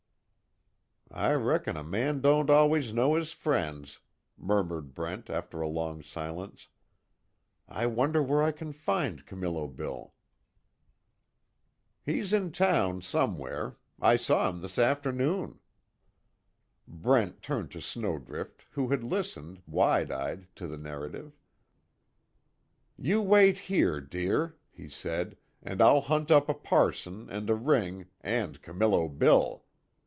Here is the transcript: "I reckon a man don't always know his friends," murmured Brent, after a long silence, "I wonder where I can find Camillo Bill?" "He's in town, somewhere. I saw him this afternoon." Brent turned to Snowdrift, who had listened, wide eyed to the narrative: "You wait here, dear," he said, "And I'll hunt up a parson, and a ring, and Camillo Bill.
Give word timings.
"I 1.13 1.33
reckon 1.33 1.75
a 1.75 1.83
man 1.83 2.21
don't 2.21 2.49
always 2.49 2.93
know 2.93 3.15
his 3.15 3.33
friends," 3.33 3.99
murmured 4.37 4.93
Brent, 4.93 5.29
after 5.29 5.59
a 5.59 5.67
long 5.67 6.01
silence, 6.01 6.69
"I 7.67 7.85
wonder 7.85 8.23
where 8.23 8.41
I 8.41 8.53
can 8.53 8.71
find 8.71 9.25
Camillo 9.25 9.67
Bill?" 9.67 10.13
"He's 12.05 12.31
in 12.31 12.53
town, 12.53 13.01
somewhere. 13.01 13.75
I 13.99 14.15
saw 14.15 14.49
him 14.49 14.61
this 14.61 14.79
afternoon." 14.79 15.59
Brent 16.87 17.41
turned 17.41 17.71
to 17.71 17.81
Snowdrift, 17.81 18.63
who 18.71 18.87
had 18.87 19.03
listened, 19.03 19.61
wide 19.67 20.11
eyed 20.11 20.47
to 20.55 20.65
the 20.65 20.77
narrative: 20.77 21.33
"You 22.97 23.21
wait 23.21 23.59
here, 23.59 23.99
dear," 23.99 24.55
he 24.71 24.87
said, 24.87 25.35
"And 25.61 25.81
I'll 25.81 26.01
hunt 26.01 26.31
up 26.31 26.47
a 26.47 26.53
parson, 26.53 27.29
and 27.29 27.49
a 27.49 27.55
ring, 27.55 28.07
and 28.21 28.61
Camillo 28.61 29.09
Bill. 29.09 29.65